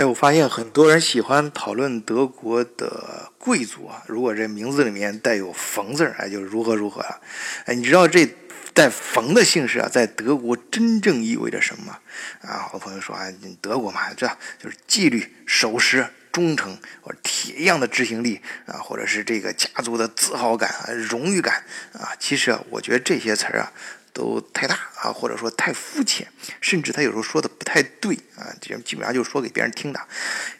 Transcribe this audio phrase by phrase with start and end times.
[0.00, 7.20] 哎，我发现很多人喜欢讨论德国的贵族啊，如果这名字里面带有“冯”字儿，哎，就如何如何啊。
[7.66, 8.26] 哎，你知道这
[8.72, 11.98] 带“冯”的姓氏啊，在德国真正意味着什么吗
[12.40, 12.60] 啊？
[12.62, 13.26] 好多朋友说啊，
[13.60, 14.26] 德国嘛，这
[14.58, 21.62] 就是纪律、守时、忠诚，或者铁一样的执行力啊，或者是这个家族的自豪感、荣誉感
[21.92, 22.16] 啊。
[22.18, 23.70] 其实啊，我觉得这些词儿啊。
[24.12, 26.26] 都太大啊，或者说太肤浅，
[26.60, 30.00] 甚至他有时候说的不太对啊，这基本上就是说给别人听的。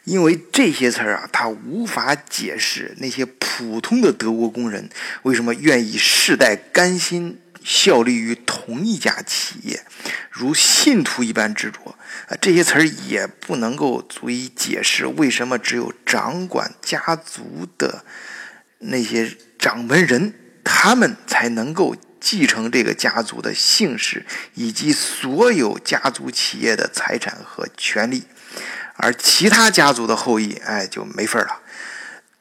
[0.05, 4.89] 因为这些词儿啊，他无法解释那些普通的德国工人
[5.23, 9.83] 为什么愿意世代甘心效力于同一家企业，
[10.29, 11.95] 如信徒一般执着
[12.27, 12.37] 啊。
[12.41, 18.03] 这些词儿也不能够足以解释为什么只有掌管家族的
[18.79, 20.33] 那些掌门人，
[20.63, 21.95] 他们才能够。
[22.21, 28.23] 继承这个家族的姓氏以及所有家族企业的财产和权利，
[28.95, 31.57] 而其他家族的后裔，哎，就没份了。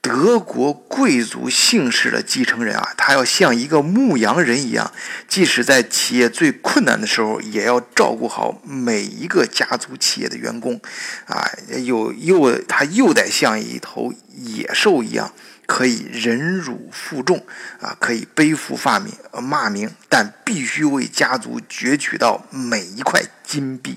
[0.02, 4.90] 德国贵族姓氏的继承人啊，他要像一个牧羊人一样，
[5.28, 10.80] 即使在企业最困难的时候，也要照顾好每一个家族企业的员工，
[11.26, 11.46] 啊，
[11.84, 15.34] 又又他又得像一头野兽一样。
[15.72, 17.46] 可以忍辱负重
[17.80, 23.96] 啊，可以背负骂名，骂名，但必须为家族攫取到每一块金币。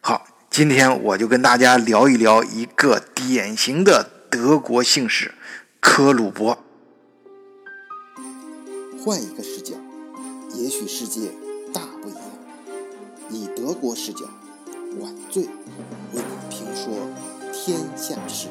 [0.00, 5.34] 好，今天我就跟大家聊一聊一个典型的德国姓氏——
[5.82, 6.62] 科鲁伯。
[9.04, 9.74] 换一个视角，
[10.54, 11.32] 也许世界
[11.74, 12.22] 大不一样。
[13.28, 14.20] 以德国视角，
[15.00, 15.42] 晚醉
[16.12, 16.94] 为你评说
[17.52, 18.46] 天下事。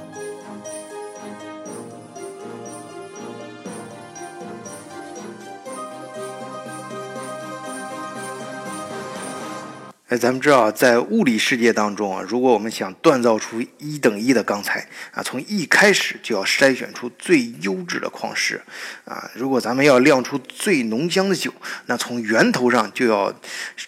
[10.11, 18.61] 哎，咱们知道，在物理世界当中啊，如果我们想锻造出一等一的钢材啊，从一开始就要筛选出最优质的矿石
[19.05, 19.31] 啊。
[19.33, 21.53] 如果咱们要酿出最浓香的酒，
[21.85, 23.33] 那从源头上就要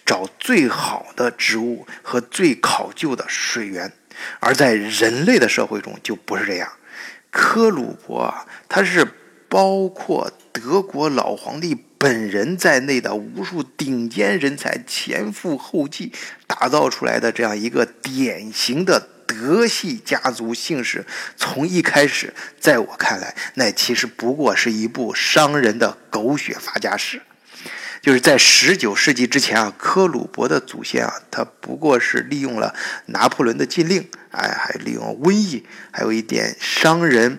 [0.06, 3.92] 找最好的植物和最考究的水源。
[4.40, 6.72] 而在人类的社会中就不是这样。
[7.30, 9.06] 科鲁伯啊，他是
[9.54, 11.84] 包括德国老皇帝。
[11.96, 16.12] 本人在内的无数顶尖人才前赴后继
[16.46, 27.22] 打造出来的这样一个典型的德系家族姓氏，从一开始，在我看来，那其实不过是一部商人的狗血发家史。
[28.02, 32.74] 就是在十九世纪之前啊，科鲁伯的祖先啊，他不过是利用了
[33.06, 37.38] 拿破仑的禁令，哎，还利用瘟疫，还有一点商人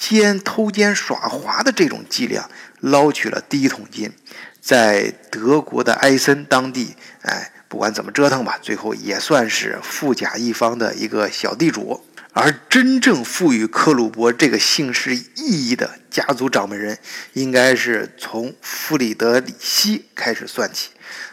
[0.00, 2.50] 奸偷奸耍滑的这种伎俩。
[2.80, 4.10] 捞取了第一桶金，
[4.58, 12.02] 在德国的埃森当地，哎，不管怎么折腾吧，最后也算是富甲一方的一个小地主。
[12.32, 16.98] 而真正赋予克鲁伯这个姓氏意义的家族掌门人，
[17.34, 20.88] 应该是从弗里德里希开始算起。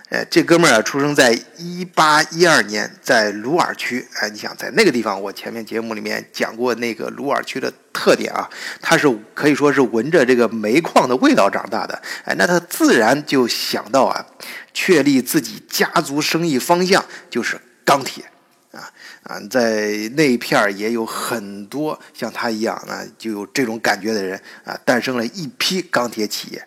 [0.09, 4.07] 哎，这哥们儿啊，出生在一八一二年，在鲁尔区。
[4.13, 8.49] 哎，你想在那个地方，我前面节目里面讲过那个鲁尔区的特点啊，
[8.81, 12.01] 他是可以说是闻着这个煤矿的味道长大的。
[12.23, 14.25] 哎，那他自然就想到啊，
[14.73, 18.23] 确立自己家族生意方向就是钢铁。
[18.71, 18.89] 啊
[19.23, 26.65] 啊，在那一片儿也有很多像他一样啊，就有这种感觉的人啊，诞生了一批钢铁企业。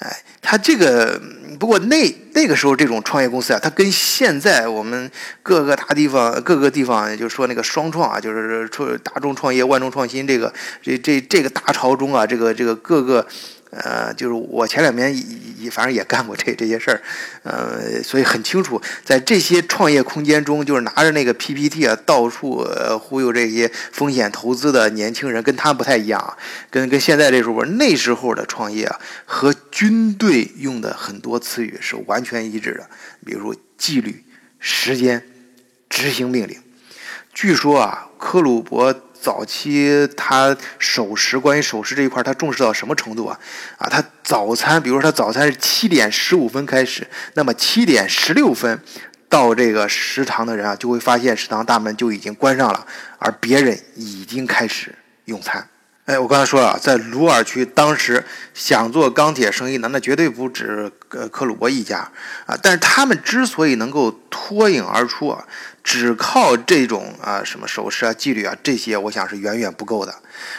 [0.00, 1.20] 哎，他这个
[1.58, 5.10] 不过那那个时候这种创业公司啊，它跟现在我们
[5.42, 10.52] 各个大地方各个地方，就是说那个双创啊，就是出大众创业万众创新这个
[10.82, 13.26] 这这这个大潮中啊，这个这个各个。
[13.70, 15.14] 呃，就是我前两年
[15.58, 17.00] 也反正也干过这这些事儿，
[17.44, 26.36] 呃，所以很清楚，在这些创业空间中，就是拿着那个 PPT 啊，到处呃忽悠这些风险投资的年轻人，跟他不太一样啊，
[26.68, 32.90] 跟跟现在这时候那时候的创业啊，和军队用的很多词语是完全一致的，
[33.24, 34.24] 比如纪律、
[34.58, 35.24] 时间、
[35.88, 36.58] 执行命令。
[37.32, 38.94] 据说啊，克鲁伯。
[39.22, 43.38] 早期他守时，关于守时这一块，他重视到什么程度啊？
[43.76, 48.80] 啊，他早餐，比如说他早餐是七点十五分开始，那么七点十六分
[49.28, 52.86] 到这个食堂的人啊，就会发现食堂大门就已经关上了，
[53.18, 54.94] 而别人已经开始
[55.26, 55.68] 用餐。
[56.10, 61.98] 哎，我刚才说了，在鲁尔区，当时想做钢铁生意的，那绝对不止呃克鲁伯一家
[62.46, 62.58] 啊。
[62.60, 65.46] 但是他们之所以能够脱颖而出啊，
[65.84, 70.12] 只靠这种啊什么守时啊、纪律啊这些，我想是远远不够的。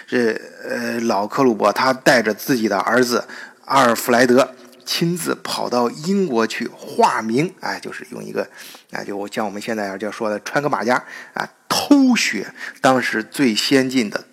[0.08, 3.28] 这呃老克鲁伯他带着自己的儿子
[3.66, 4.56] 阿尔弗莱德
[4.86, 8.48] 亲自跑到英国去化名，哎，就是用一个，
[8.92, 11.46] 啊，就我像我们现在要说的穿个马甲啊。
[11.74, 14.26] 偷学当时最先进的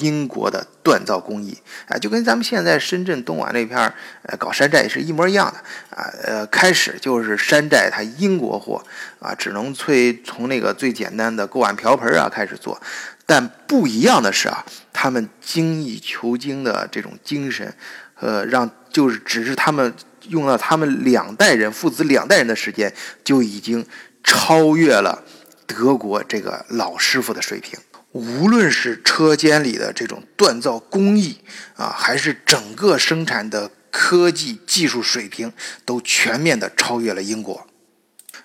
[0.00, 1.56] 英国的锻造工艺，
[1.86, 8.84] 啊，就跟咱们现在深圳东莞那片儿，呃，搞山寨也是一模一样的，啊，呃，开始就是山寨它英国货，
[9.20, 9.94] 啊，只能从
[10.24, 12.80] 从那个最简单的锅碗瓢盆啊开始做，
[13.24, 17.74] 但不一样的是啊，他们精益求精的这种精神，
[18.20, 19.94] 呃，让就是只是他们
[20.28, 22.92] 用了他们两代人父子两代人的时间，
[23.22, 23.86] 就已经
[24.22, 25.22] 超越了。
[25.66, 27.78] 德国这个老师傅的水平，
[28.14, 31.38] 无论是车间里的这种锻造工艺
[31.74, 35.52] 啊，还是整个生产的科技技术水平，
[35.84, 37.66] 都全面的超越了英国。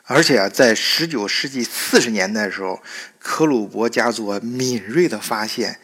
[0.05, 2.81] 而且啊，在十九世纪四十年代的时候，
[3.19, 5.79] 克鲁伯家族敏锐的发现，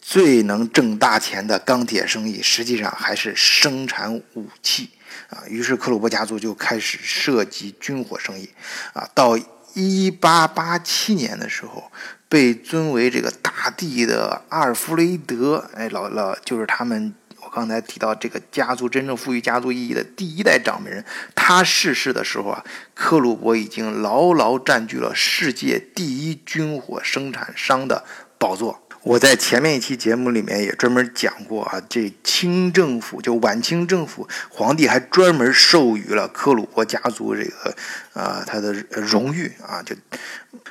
[0.00, 4.88] 最能挣大钱的钢铁生意，实际上还是生产武器
[5.28, 5.44] 啊。
[5.46, 8.48] 于是克鲁伯家族就开始涉及军火生意
[8.94, 9.38] 啊，到。
[9.76, 11.92] 一八八七年的时候，
[12.30, 22.64] 被尊为这个大帝的阿尔弗雷德，哎，老老就是他们，我刚才提到这个家族真正赋予家族意义的第一代掌门人，他逝世的时候啊，
[22.94, 28.06] 克鲁伯已经牢牢占据了世界第一军火生产商的
[28.38, 28.85] 宝座。
[29.06, 37.76] 我在前面一期节目里面也专门讲过啊，这清政府就晚清政府皇帝还专门授予了克鲁伯家族这个
[38.14, 39.94] 啊他的荣誉啊，就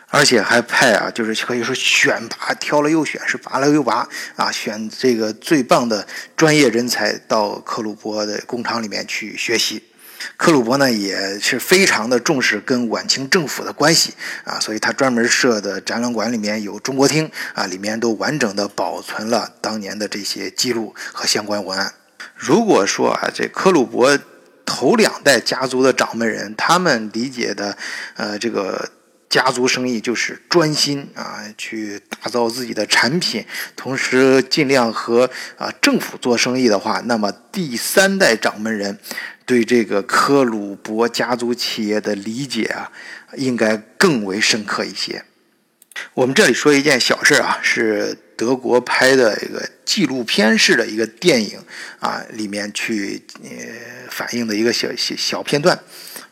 [0.10, 4.06] 而且还派啊，就是可以说选拔挑了又选，是拔了又拔
[4.36, 6.06] 啊，选这个最棒的
[6.36, 9.82] 专业人才到克鲁伯的工厂里面去学习。
[10.38, 14.14] 克鲁伯呢也是非常的重视跟晚清政府的关系
[14.44, 21.94] 啊，所以他专门设的展览馆里面有中国厅啊，里面都完整的保存了当年的这些记录和相关文案。
[22.36, 24.18] 如果说啊，这克鲁伯
[24.66, 27.78] 头两代家族的掌门人，他们理解的
[28.16, 28.90] 呃这个
[29.30, 33.46] 家族生意就是专心啊去打造自己的产品，
[33.76, 39.00] 同时尽量和啊政府做生意的话，那么第三代掌门人。
[39.46, 42.92] 对这个科鲁伯家族企业的理解啊，
[43.38, 45.24] 应该更为深刻一些。
[46.14, 51.60] 我们这里说一件小事啊，是德国拍的一个纪录片式的一个电影
[52.00, 53.50] 啊，里面去呃
[54.10, 55.80] 反映的一个小小小片段。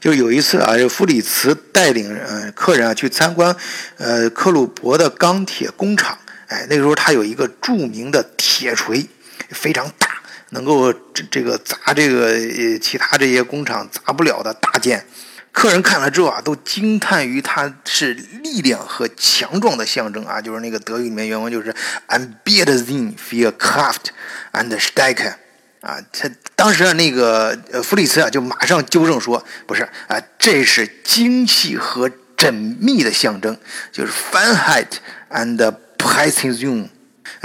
[0.01, 3.55] 就有一次啊，弗里茨带领呃客人啊去参观
[3.97, 6.17] 呃克鲁伯的钢铁工厂，
[6.47, 9.07] 哎，那个时候他有一个著名的铁锤，
[9.51, 10.12] 非常大。
[10.53, 15.03] 能够这这个砸这个呃其他这些工厂砸不了的大件，
[15.51, 21.75] 客人看了之后啊，都惊叹于它是力量和强壮的象征啊，就是那个德语里面原文就是
[22.07, 24.11] “am beaten für Kraft
[24.51, 25.33] and Stärke”，
[25.81, 33.57] 啊，他当时啊那个呃弗里茨啊就马上纠正说，不是啊，这是精细和缜密的象征，
[33.91, 34.87] 就是 “Feinheit
[35.31, 36.89] and Precision”。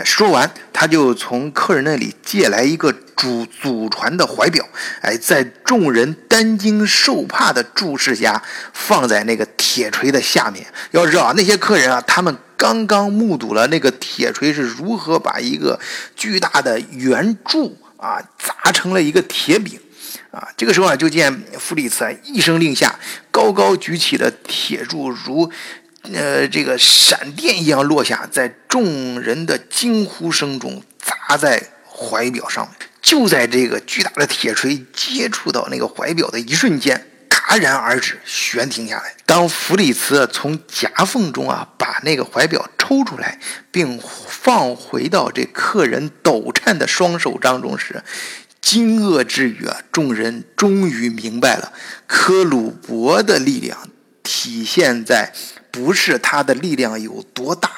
[0.05, 4.65] 说完，他就从客人那里借来一个祖祖传的怀表，
[5.01, 8.43] 哎，在众人担惊受怕的注视下，
[8.73, 10.67] 放在那个铁锤的下面。
[10.93, 15.79] 要知道啊，那些客人啊，他们刚刚目睹了那个铁锤是如何把一个
[16.15, 19.79] 巨大的圆柱啊砸成了一个铁饼，
[20.31, 22.99] 啊，这个时候啊，就见弗里茨一声令下，
[23.31, 25.51] 高高举起的铁柱如。
[26.03, 32.69] 呃，这个闪电一样落下，在众人的惊呼声中砸在怀表上。
[33.01, 39.15] 就在这个巨大的铁锤接触到那个怀表的一瞬间，戛然而止，悬停下来。
[39.25, 43.39] 当弗里茨从夹缝中啊把那个怀表抽出来，
[43.71, 48.03] 并放回到这客人抖颤的双手当中时，
[48.61, 51.73] 惊愕之余啊，众人终于明白了
[52.07, 53.89] 科鲁伯的力量
[54.29, 55.33] 体现在。
[55.71, 57.71] 不是他的力量有多大，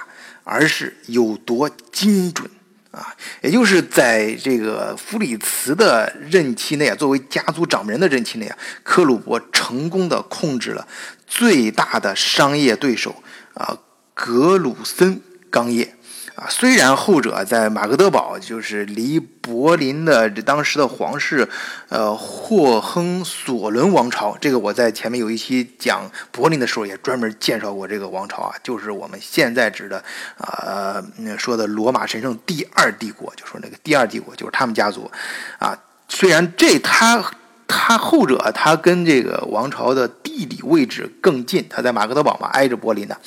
[0.45, 2.49] 而是有多精准
[2.93, 3.15] 啊！
[3.43, 10.87] 也就是在这个弗里茨的任期内啊，作为家族掌门人的任期内啊，克鲁伯成功的控制了
[11.27, 13.77] 最大的商业对手啊，
[14.15, 15.95] 格鲁森钢业。
[16.37, 21.47] 啊，虽然后者在马格德堡，就是离柏林的这当时的皇室，
[21.89, 30.03] 呃，霍亨索伦王朝，这个我在前面有一期讲柏林的时候也专门介绍过这个王朝啊，就是我们现在指的
[30.39, 31.03] 啊
[31.37, 35.11] 说的罗马神圣第二帝国，就说那个第二帝国就是他们家族，
[35.59, 35.77] 啊，
[36.09, 37.23] 虽然这他
[37.67, 43.19] 他后者他跟这个王朝的地理位置更近，他在马格德堡嘛，挨着柏林的。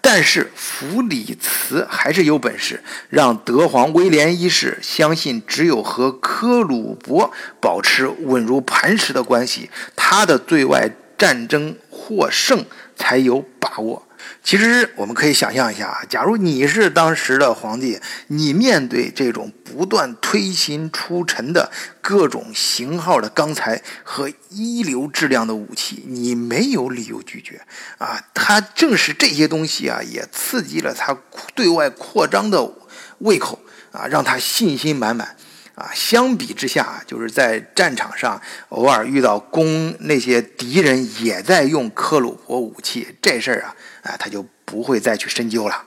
[0.00, 12.64] 但是弗里茨还是有本事，让德皇威廉一世相信，只有和科鲁伯保持稳如磐石的关系，他的对外战争获胜
[12.96, 14.06] 才有把握。
[14.42, 27.60] 其实我们可以想象一下啊，假如你是当时的皇帝，你面对这种不断推新出尘的各种型号的钢材和一流质量的武器，你没有理由拒绝
[27.98, 28.20] 啊！
[28.34, 31.16] 他正是这些东西啊，也刺激了他
[31.54, 32.72] 对外扩张的
[33.18, 33.60] 胃口
[33.92, 35.36] 啊，让他信心满满。
[35.74, 45.84] 啊，相比之下，就是在战场上偶尔遇到攻那些敌人也在用克虏伯武器这事儿啊，啊，他就不会再去深究了。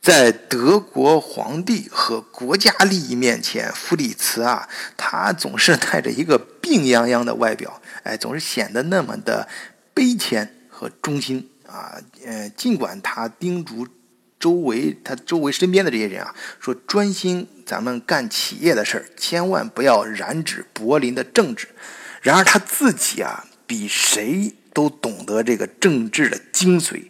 [0.00, 9.46] 在德国皇帝和国家利益面前，弗里茨啊，他总是带着一个病殃殃的外表，哎，总是显得那么的
[9.92, 12.00] 悲谦和忠心啊。
[12.24, 13.86] 呃，尽管他叮嘱。
[14.40, 21.68] 周围他周围身边的这些人啊，说专心咱们干企业的事儿，千万不要染指柏林的政治。
[22.22, 27.04] 然而他自己啊，比谁都懂得这个政治的精髓。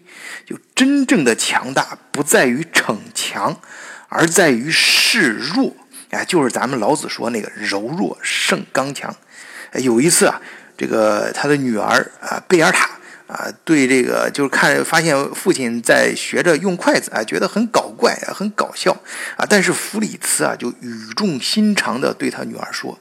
[0.44, 3.60] 就真正的强大不在于逞强，
[4.08, 5.74] 而在于示弱。
[6.10, 9.14] 哎，就是咱们老子说那个柔弱胜刚强。
[9.74, 10.42] 有一次啊，
[10.76, 12.90] 这个他的女儿啊贝尔塔。
[13.30, 18.90] 啊，对这个就是看发现父亲在学着用筷子啊，觉得很搞怪啊，很搞笑
[19.36, 19.46] 啊。
[19.48, 22.98] 但是弗里茨啊，就语重心长地对他女儿说：“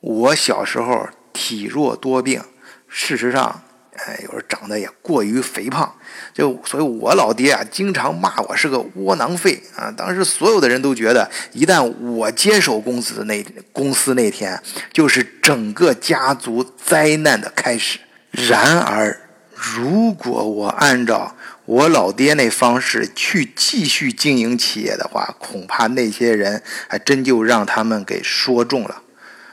[0.00, 2.40] 我小时候体弱多病，
[2.88, 3.62] 事实上，
[3.94, 5.94] 哎，有时候长得也过于肥胖，
[6.32, 9.92] 就所以，我老爹啊，经常骂我是个窝囊废啊。
[9.94, 14.58] 当时所有的人都觉得，一旦我接手公司那公司那天，
[14.94, 18.00] 就是整个家族灾难的开始。
[18.30, 19.18] 然而。”
[19.62, 29.02] 如果我按照我老爹那方式去继续经营企业的话，恐怕那些人还真就让他们给说中了，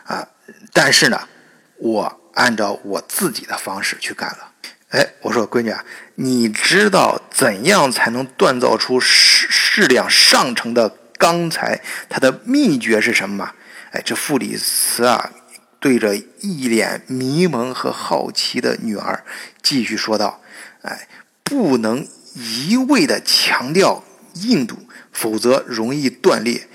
[0.05, 0.27] 啊！
[0.73, 1.27] 但是呢，
[1.77, 4.51] 我按照我自己的方式去干了。
[4.89, 5.85] 哎，我说闺女啊，
[6.15, 10.89] 你知道怎样才能锻造出质质量上乘的
[11.19, 11.79] 钢材？
[12.09, 13.51] 它的秘诀是什么吗？
[13.91, 15.29] 哎，这傅里茨啊。
[15.79, 19.23] 对着一脸迷蒙和好奇的女儿，
[19.61, 20.41] 继续说道
[20.83, 21.07] ：“哎，
[21.43, 22.05] 不能
[22.35, 24.77] 一味的强调硬度，
[25.13, 26.67] 否则容易断裂。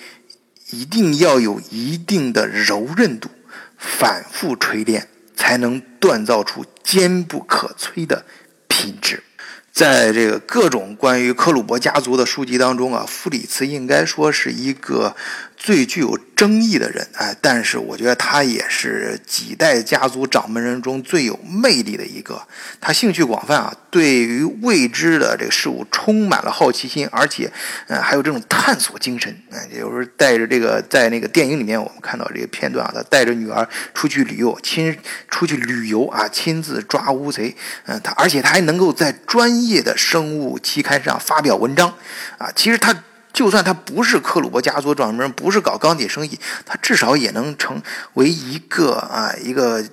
[0.70, 3.28] 一定要有一定的柔韧度，
[3.76, 8.24] 反复锤炼，才能锻造出坚不可摧的
[8.68, 9.22] 品质。”
[9.70, 15.14] 在这个各种关于克虏伯家族的书籍当中啊，弗里茨应该说是一个。
[15.56, 22.42] 最具有争议的人，哎，但是我觉得他也是几代家族掌门人中最有魅力的一个。
[22.80, 27.50] 他兴趣广泛啊，对于未知的这个事物充满了好奇心，而且，
[27.88, 29.34] 嗯，还有这种探索精神。
[29.50, 34.94] 哎，有时候带着这个，在那个电影里面，我们看到这个片段啊，他带着女儿出去旅游，亲
[35.30, 37.56] 出去旅游啊，亲自抓乌贼。
[37.86, 41.88] 嗯，他而且他还能够在专业的生物期刊上发表文章，
[42.36, 42.94] 啊，其实他。
[43.34, 47.82] 就算他不是克虏伯家族掌门人，不是搞钢铁生意，他至少也能成
[48.14, 49.84] 为一个啊一个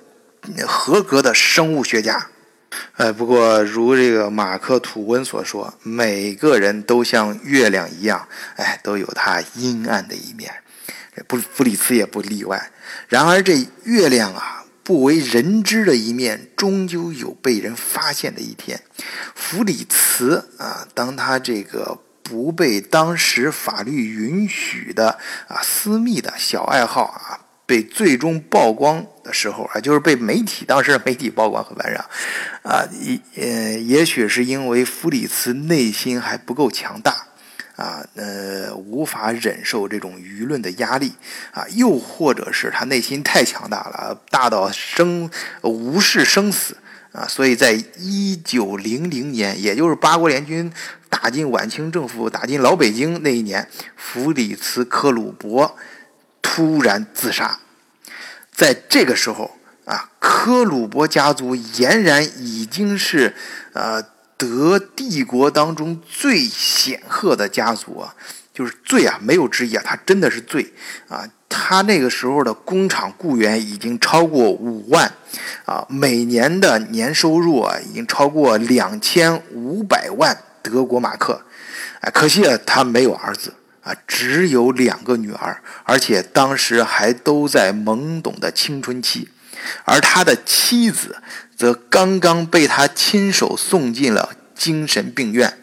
[0.64, 2.28] 合格的生物学家。
[2.96, 10.62] 呃，不过如这个马克吐温所说，每个人都像月亮一样，哎，都有他阴暗的一面，
[11.26, 12.70] 不弗里茨也不例外。
[13.08, 18.80] 然而这月亮啊，不为人知的一面，终究有被人发现的一天。
[19.34, 21.98] 弗里茨啊，当他这个。
[22.22, 32.04] 不被当时法律允许的啊私密的小爱好啊被最终曝光的时候啊，就是被媒体当时媒体曝光和完让
[32.62, 37.26] 啊，也呃也许是因为弗里茨内心还不够强大
[37.76, 41.14] 啊，呃无法忍受这种舆论的压力
[41.52, 45.30] 啊，又或者是他内心太强大了，大到生
[45.62, 46.76] 无视生死。
[47.12, 50.72] 啊，所以在一九零零年，也就是八国联军
[51.08, 55.76] 打进晚清政府、打进老北京那一年，弗里茨·克鲁伯
[56.40, 57.60] 突然自杀。
[58.50, 63.34] 在这个时候啊，科鲁伯家族俨然已经是
[63.72, 64.02] 呃
[64.36, 68.14] 德帝国当中最显赫的家族啊。
[68.54, 70.74] 就是最啊，没有之一啊，他真的是最
[71.08, 71.26] 啊！
[71.52, 75.12] 他那个时候的工厂雇员已经超过五万
[75.66, 81.42] 啊，每年的年收入啊已经超过两千五百万德国马克。
[82.00, 89.28] 哎，可惜啊，他没有儿子啊，只有两个女儿，而且当时还都在懵懂的青春期，
[89.84, 91.16] 而他的妻子
[91.56, 95.58] 则刚刚被他亲手送进了精神病院。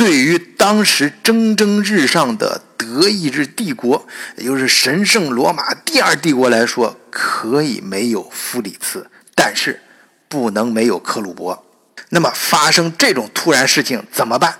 [0.00, 4.06] 对于当时蒸蒸日上的德意志帝国，
[4.38, 9.82] 也就是神圣罗马第二帝国来说，可以没有弗里茨，但是
[10.26, 11.66] 不能没有克虏伯。
[12.08, 14.54] 那么发生这种突然事情怎么办？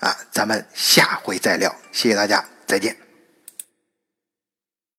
[0.00, 1.74] 啊，咱们下回再聊。
[1.90, 3.01] 谢谢大家，再见。